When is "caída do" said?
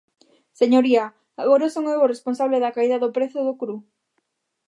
2.75-3.13